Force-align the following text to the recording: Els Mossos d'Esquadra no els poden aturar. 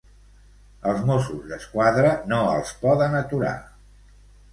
Els 0.91 1.03
Mossos 1.09 1.43
d'Esquadra 1.51 2.13
no 2.31 2.39
els 2.55 2.71
poden 2.87 3.19
aturar. 3.21 3.53